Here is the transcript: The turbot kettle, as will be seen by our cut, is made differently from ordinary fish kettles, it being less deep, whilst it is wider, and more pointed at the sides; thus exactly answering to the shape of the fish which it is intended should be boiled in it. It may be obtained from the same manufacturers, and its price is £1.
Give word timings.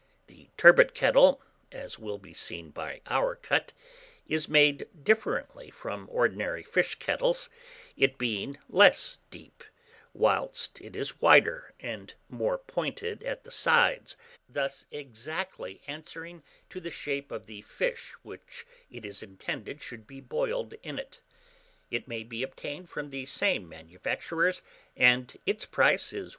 The 0.25 0.49
turbot 0.57 0.95
kettle, 0.95 1.43
as 1.71 1.99
will 1.99 2.17
be 2.17 2.33
seen 2.33 2.71
by 2.71 3.01
our 3.05 3.35
cut, 3.35 3.71
is 4.27 4.49
made 4.49 4.87
differently 5.03 5.69
from 5.69 6.07
ordinary 6.09 6.63
fish 6.63 6.95
kettles, 6.95 7.51
it 7.95 8.17
being 8.17 8.57
less 8.67 9.19
deep, 9.29 9.63
whilst 10.11 10.81
it 10.81 10.95
is 10.95 11.21
wider, 11.21 11.75
and 11.79 12.15
more 12.29 12.57
pointed 12.57 13.21
at 13.21 13.43
the 13.43 13.51
sides; 13.51 14.17
thus 14.49 14.87
exactly 14.89 15.83
answering 15.85 16.41
to 16.71 16.81
the 16.81 16.89
shape 16.89 17.31
of 17.31 17.45
the 17.45 17.61
fish 17.61 18.15
which 18.23 18.65
it 18.89 19.05
is 19.05 19.21
intended 19.21 19.83
should 19.83 20.07
be 20.07 20.19
boiled 20.19 20.73
in 20.81 20.97
it. 20.97 21.21
It 21.91 22.07
may 22.07 22.23
be 22.23 22.41
obtained 22.41 22.89
from 22.89 23.11
the 23.11 23.27
same 23.27 23.69
manufacturers, 23.69 24.63
and 24.97 25.37
its 25.45 25.63
price 25.67 26.11
is 26.11 26.29
£1. 26.29 26.29